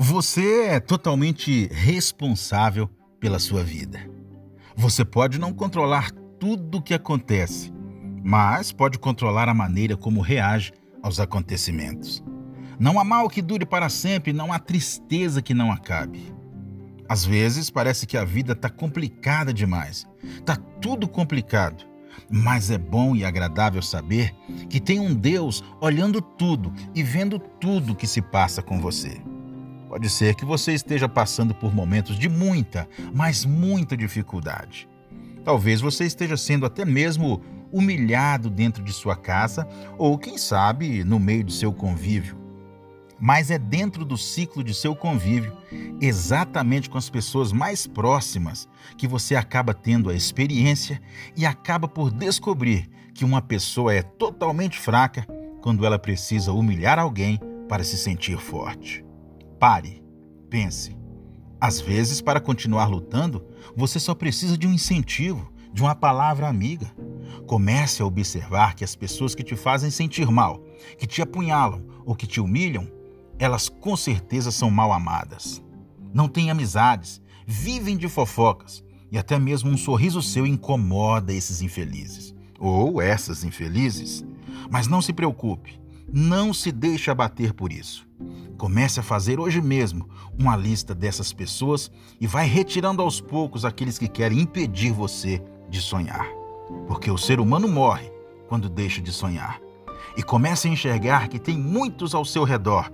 Você 0.00 0.66
é 0.66 0.78
totalmente 0.78 1.66
responsável 1.72 2.88
pela 3.18 3.40
sua 3.40 3.64
vida. 3.64 4.08
Você 4.76 5.04
pode 5.04 5.40
não 5.40 5.52
controlar 5.52 6.12
tudo 6.38 6.78
o 6.78 6.82
que 6.82 6.94
acontece, 6.94 7.72
mas 8.22 8.70
pode 8.70 8.96
controlar 8.96 9.48
a 9.48 9.54
maneira 9.54 9.96
como 9.96 10.20
reage 10.20 10.72
aos 11.02 11.18
acontecimentos. 11.18 12.22
Não 12.78 13.00
há 13.00 13.02
mal 13.02 13.28
que 13.28 13.42
dure 13.42 13.66
para 13.66 13.88
sempre, 13.88 14.32
não 14.32 14.52
há 14.52 14.60
tristeza 14.60 15.42
que 15.42 15.52
não 15.52 15.72
acabe. 15.72 16.32
Às 17.08 17.24
vezes 17.24 17.68
parece 17.68 18.06
que 18.06 18.16
a 18.16 18.24
vida 18.24 18.52
está 18.52 18.70
complicada 18.70 19.52
demais, 19.52 20.06
está 20.22 20.54
tudo 20.80 21.08
complicado. 21.08 21.84
Mas 22.30 22.70
é 22.70 22.78
bom 22.78 23.16
e 23.16 23.24
agradável 23.24 23.82
saber 23.82 24.32
que 24.70 24.78
tem 24.78 25.00
um 25.00 25.12
Deus 25.12 25.64
olhando 25.80 26.22
tudo 26.22 26.72
e 26.94 27.02
vendo 27.02 27.40
tudo 27.40 27.96
que 27.96 28.06
se 28.06 28.22
passa 28.22 28.62
com 28.62 28.80
você. 28.80 29.20
Pode 29.88 30.10
ser 30.10 30.34
que 30.34 30.44
você 30.44 30.72
esteja 30.72 31.08
passando 31.08 31.54
por 31.54 31.74
momentos 31.74 32.18
de 32.18 32.28
muita, 32.28 32.86
mas 33.14 33.44
muita 33.46 33.96
dificuldade. 33.96 34.86
Talvez 35.42 35.80
você 35.80 36.04
esteja 36.04 36.36
sendo 36.36 36.66
até 36.66 36.84
mesmo 36.84 37.40
humilhado 37.72 38.50
dentro 38.50 38.82
de 38.84 38.92
sua 38.92 39.16
casa 39.16 39.66
ou, 39.96 40.18
quem 40.18 40.36
sabe, 40.36 41.02
no 41.04 41.18
meio 41.18 41.44
do 41.44 41.52
seu 41.52 41.72
convívio. 41.72 42.36
Mas 43.18 43.50
é 43.50 43.58
dentro 43.58 44.04
do 44.04 44.16
ciclo 44.16 44.62
de 44.62 44.74
seu 44.74 44.94
convívio, 44.94 45.56
exatamente 46.00 46.88
com 46.88 46.98
as 46.98 47.08
pessoas 47.08 47.50
mais 47.50 47.86
próximas, 47.86 48.68
que 48.96 49.08
você 49.08 49.34
acaba 49.34 49.72
tendo 49.72 50.10
a 50.10 50.14
experiência 50.14 51.00
e 51.34 51.46
acaba 51.46 51.88
por 51.88 52.10
descobrir 52.10 52.88
que 53.14 53.24
uma 53.24 53.40
pessoa 53.40 53.92
é 53.92 54.02
totalmente 54.02 54.78
fraca 54.78 55.26
quando 55.62 55.84
ela 55.84 55.98
precisa 55.98 56.52
humilhar 56.52 56.98
alguém 56.98 57.40
para 57.68 57.82
se 57.82 57.96
sentir 57.96 58.38
forte. 58.38 59.07
Pare, 59.58 60.02
pense. 60.48 60.96
Às 61.60 61.80
vezes, 61.80 62.20
para 62.20 62.40
continuar 62.40 62.86
lutando, 62.86 63.44
você 63.76 63.98
só 63.98 64.14
precisa 64.14 64.56
de 64.56 64.68
um 64.68 64.72
incentivo, 64.72 65.52
de 65.72 65.82
uma 65.82 65.94
palavra 65.94 66.48
amiga. 66.48 66.92
Comece 67.46 68.00
a 68.00 68.06
observar 68.06 68.76
que 68.76 68.84
as 68.84 68.94
pessoas 68.94 69.34
que 69.34 69.42
te 69.42 69.56
fazem 69.56 69.90
sentir 69.90 70.30
mal, 70.30 70.62
que 70.96 71.06
te 71.06 71.20
apunhalam 71.20 71.84
ou 72.06 72.14
que 72.14 72.26
te 72.26 72.40
humilham, 72.40 72.88
elas 73.38 73.68
com 73.68 73.96
certeza 73.96 74.52
são 74.52 74.70
mal 74.70 74.92
amadas. 74.92 75.60
Não 76.14 76.28
têm 76.28 76.50
amizades, 76.50 77.20
vivem 77.44 77.96
de 77.96 78.08
fofocas 78.08 78.84
e 79.10 79.18
até 79.18 79.38
mesmo 79.38 79.70
um 79.70 79.76
sorriso 79.76 80.22
seu 80.22 80.46
incomoda 80.46 81.32
esses 81.32 81.62
infelizes 81.62 82.34
ou 82.60 83.02
essas 83.02 83.42
infelizes. 83.42 84.24
Mas 84.70 84.86
não 84.86 85.02
se 85.02 85.12
preocupe, 85.12 85.80
não 86.12 86.54
se 86.54 86.70
deixe 86.70 87.10
abater 87.10 87.52
por 87.52 87.72
isso. 87.72 88.06
Comece 88.58 88.98
a 88.98 89.04
fazer 89.04 89.38
hoje 89.38 89.62
mesmo 89.62 90.08
uma 90.36 90.56
lista 90.56 90.92
dessas 90.92 91.32
pessoas 91.32 91.90
e 92.20 92.26
vai 92.26 92.44
retirando 92.44 93.00
aos 93.00 93.20
poucos 93.20 93.64
aqueles 93.64 93.96
que 93.96 94.08
querem 94.08 94.40
impedir 94.40 94.92
você 94.92 95.40
de 95.70 95.80
sonhar. 95.80 96.26
Porque 96.88 97.08
o 97.08 97.16
ser 97.16 97.38
humano 97.38 97.68
morre 97.68 98.10
quando 98.48 98.68
deixa 98.68 99.00
de 99.00 99.12
sonhar. 99.12 99.60
E 100.16 100.22
comece 100.24 100.66
a 100.66 100.70
enxergar 100.72 101.28
que 101.28 101.38
tem 101.38 101.56
muitos 101.56 102.16
ao 102.16 102.24
seu 102.24 102.42
redor 102.42 102.90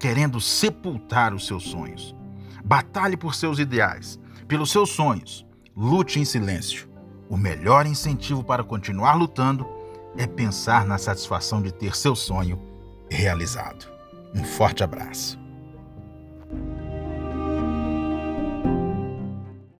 querendo 0.00 0.40
sepultar 0.40 1.34
os 1.34 1.46
seus 1.46 1.64
sonhos. 1.64 2.16
Batalhe 2.64 3.16
por 3.16 3.34
seus 3.34 3.58
ideais, 3.58 4.18
pelos 4.48 4.70
seus 4.70 4.88
sonhos. 4.88 5.46
Lute 5.76 6.18
em 6.18 6.24
silêncio. 6.24 6.88
O 7.28 7.36
melhor 7.36 7.86
incentivo 7.86 8.42
para 8.42 8.64
continuar 8.64 9.14
lutando 9.14 9.66
é 10.16 10.26
pensar 10.26 10.86
na 10.86 10.96
satisfação 10.96 11.60
de 11.60 11.72
ter 11.72 11.94
seu 11.94 12.16
sonho 12.16 12.58
realizado. 13.10 13.93
Um 14.34 14.42
forte 14.42 14.82
abraço. 14.82 15.43